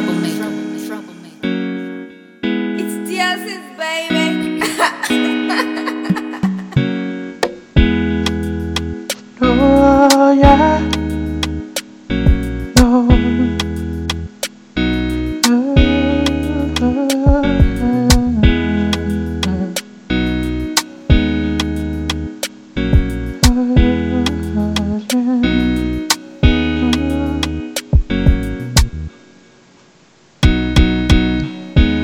troublemaker. 0.00 0.57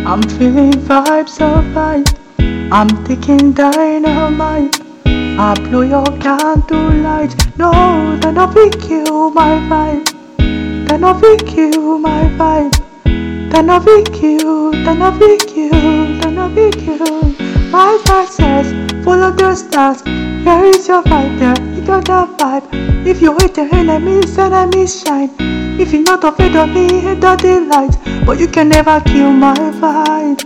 I'm 0.07 0.23
feeling 0.23 0.73
vibes 0.73 1.41
of 1.41 1.65
vibe. 1.73 2.07
I'm 2.71 2.89
taking 3.05 3.53
dynamite. 3.53 4.79
I 5.07 5.55
blow 5.55 5.81
your 5.81 6.05
candle 6.21 6.91
light. 7.03 7.35
No, 7.57 7.73
then 8.21 8.37
I 8.37 8.45
will 8.45 8.71
kill 8.71 9.31
my 9.31 9.57
vibe. 9.71 10.07
Then 10.87 11.05
I 11.05 11.13
will 11.13 11.39
kill 11.39 11.99
my 11.99 12.25
vibe. 12.39 13.51
Then 13.51 13.71
I 13.71 13.79
will 13.79 14.05
kill. 14.05 14.73
Then 14.73 15.01
I 15.01 15.09
will 15.17 15.39
kill. 15.39 15.71
Then 16.21 16.39
I 16.39 16.49
will 16.49 16.73
kill. 16.73 17.23
My 17.71 18.27
says, 18.31 18.73
follow 19.05 19.31
the 19.31 19.55
stars. 19.55 20.03
Here 20.03 20.65
is 20.65 20.87
your 20.87 21.03
vibe, 21.03 21.39
there. 21.39 21.75
You 21.75 21.81
got 21.87 22.05
that 22.05 22.39
vibe. 22.39 23.07
If 23.07 23.23
you 23.23 23.37
hate 23.39 23.57
your 23.57 23.75
enemies, 23.75 24.37
enemies 24.39 25.03
shine. 25.03 25.64
If 25.77 25.93
you're 25.93 26.03
not 26.03 26.23
afraid 26.25 26.55
of 26.57 26.69
me, 26.69 27.01
hate 27.01 27.21
the 27.21 27.37
daylight. 27.37 27.97
But 28.25 28.39
you 28.39 28.47
can 28.49 28.69
never 28.69 29.01
kill 29.01 29.33
my 29.33 29.55
vibe. 29.55 30.41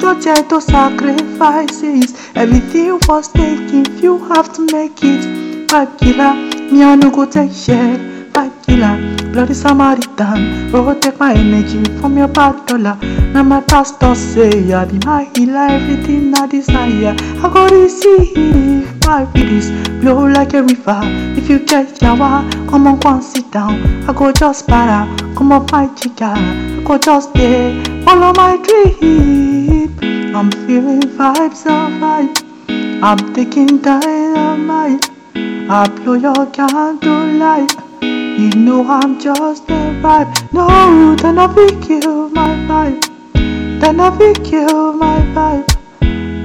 Subject 0.00 0.48
to 0.50 0.60
sacrifices. 0.60 2.14
Everything 2.34 2.98
was 3.08 3.28
taken, 3.28 3.84
if 3.86 4.02
you 4.02 4.18
have 4.28 4.52
to 4.54 4.66
make 4.72 5.02
it. 5.02 5.66
Vibe 5.68 5.98
killer, 5.98 6.34
me 6.72 6.82
I 6.82 6.94
no 6.94 7.10
go 7.10 7.26
take 7.26 7.52
shit. 7.52 8.00
Vibe 8.32 8.64
killer, 8.64 9.19
bloody 9.32 9.54
Samaritan. 9.54 10.74
Oh, 10.74 10.94
take 10.98 11.18
my 11.18 11.34
energy 11.34 11.82
from 12.00 12.16
your 12.18 12.28
bad 12.28 12.66
dollar. 12.66 12.96
Now 13.32 13.42
my 13.42 13.60
pastor 13.60 14.14
say, 14.14 14.72
I 14.72 14.84
be 14.84 14.98
my 15.04 15.30
healer, 15.34 15.66
everything 15.70 16.34
I 16.34 16.46
desire. 16.46 17.14
I 17.18 17.50
go 17.52 17.68
receive 17.68 19.06
my 19.06 19.26
feelings, 19.32 19.70
blow 20.00 20.26
like 20.26 20.54
a 20.54 20.62
river. 20.62 21.00
If 21.38 21.48
you 21.48 21.60
get 21.60 21.88
yawa, 22.00 22.50
come 22.68 22.86
on, 22.86 23.00
come 23.00 23.22
sit 23.22 23.50
down. 23.50 23.80
I 24.08 24.12
go 24.12 24.32
just 24.32 24.66
para, 24.66 25.06
come 25.36 25.52
on, 25.52 25.66
my 25.70 25.86
chica. 25.94 26.34
I 26.36 26.82
go 26.84 26.98
just 26.98 27.32
there, 27.34 27.82
follow 28.04 28.32
my 28.34 28.56
dream. 28.56 29.96
I'm 30.34 30.50
feeling 30.66 31.02
vibes 31.02 31.66
of 31.66 31.92
vibe. 32.00 33.02
I'm 33.02 33.32
taking 33.34 33.78
dynamite. 33.78 35.08
I 35.34 35.88
blow 35.88 36.14
your 36.14 36.46
candle 36.46 37.26
light. 37.38 37.79
You 38.02 38.50
know 38.50 38.86
I'm 38.88 39.20
just 39.20 39.64
a 39.68 39.92
vibe. 40.02 40.52
No, 40.52 41.14
then 41.16 41.38
I 41.38 41.46
will 41.46 41.80
kill 41.82 42.30
my 42.30 42.54
vibe. 42.68 43.80
Then 43.80 44.00
I 44.00 44.08
will 44.08 44.34
kill 44.34 44.92
my 44.94 45.20
vibe. 45.34 45.66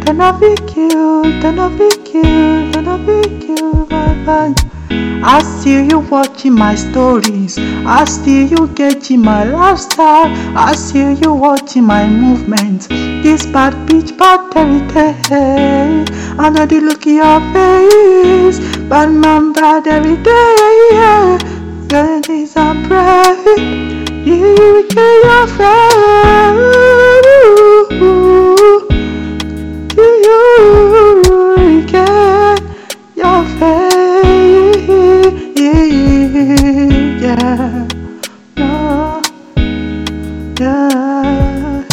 Then 0.06 0.22
I 0.22 0.32
will 0.32 0.58
kill, 0.68 1.24
then 1.42 1.60
I 1.60 1.68
will 1.68 1.98
kill, 2.04 2.72
then 2.72 2.88
I 2.88 2.96
will 2.98 3.24
kill 3.40 3.88
my 3.88 4.14
vibe. 4.26 4.76
I 5.24 5.42
see 5.42 5.88
you 5.88 6.00
watching 6.00 6.54
my 6.54 6.76
stories. 6.76 7.58
I 7.58 8.06
see 8.06 8.46
you 8.46 8.68
getting 8.76 9.22
my 9.22 9.44
lifestyle. 9.44 10.28
I 10.56 10.76
see 10.76 11.14
you 11.14 11.34
watching 11.34 11.86
my 11.86 12.08
movements. 12.08 12.88
This 12.88 13.46
bad 13.48 13.74
bitch, 13.88 14.16
bad 14.18 14.52
territory. 14.52 16.06
I 16.38 16.50
know 16.50 16.66
the 16.66 16.80
look 16.82 17.08
in 17.08 17.16
your 17.16 17.40
face. 17.54 18.60
Bad 18.88 19.10
man, 19.10 19.54
bad 19.54 19.88
every 19.88 20.18
day. 20.22 21.45
Girl, 21.90 22.22
this 22.22 22.56
I 22.58 22.74
pray. 22.88 23.56
You 24.26 24.88
get 24.90 25.24
your 25.26 25.48
friend. 25.56 26.58
You 29.98 31.86
get 31.88 32.62
your 33.16 33.44
face? 33.60 34.88
Yeah. 37.22 37.88
No. 38.58 39.22
Yeah. 40.60 41.84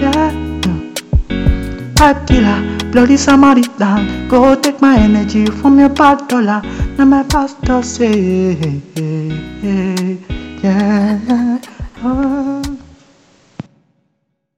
Yeah. 0.00 0.32
Pipe 1.96 2.20
killer, 2.26 2.60
bloody 2.90 3.16
Samaritan. 3.16 4.28
Go 4.28 4.54
take 4.54 4.80
my 4.80 4.98
energy 4.98 5.46
from 5.46 5.78
your 5.78 5.88
bad 5.90 6.28
dollar. 6.28 6.60
Now 6.96 7.04
my 7.04 7.22
pastor 7.22 7.82
say, 7.82 8.52
yeah. 10.62 11.07